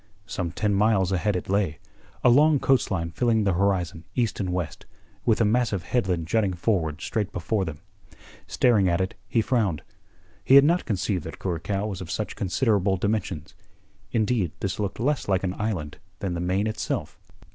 Some 0.25 0.49
ten 0.49 0.73
miles 0.73 1.11
ahead 1.11 1.35
it 1.35 1.47
lay, 1.47 1.77
a 2.23 2.29
long 2.29 2.57
coast 2.57 2.89
line 2.89 3.11
filling 3.11 3.43
the 3.43 3.53
horizon 3.53 4.03
east 4.15 4.39
and 4.39 4.51
west, 4.51 4.87
with 5.25 5.39
a 5.39 5.45
massive 5.45 5.83
headland 5.83 6.25
jutting 6.27 6.53
forward 6.53 7.01
straight 7.01 7.31
before 7.31 7.65
them. 7.65 7.81
Staring 8.47 8.89
at 8.89 8.99
it, 8.99 9.13
he 9.27 9.43
frowned. 9.43 9.83
He 10.43 10.55
had 10.55 10.65
not 10.65 10.85
conceived 10.85 11.23
that 11.25 11.37
Curacao 11.37 11.85
was 11.85 12.01
of 12.01 12.09
such 12.09 12.35
considerable 12.35 12.97
dimensions. 12.97 13.53
Indeed, 14.11 14.51
this 14.59 14.79
looked 14.79 14.99
less 14.99 15.27
like 15.27 15.43
an 15.43 15.53
island 15.61 15.99
than 16.17 16.33
the 16.33 16.39
main 16.39 16.65
itself. 16.65 17.19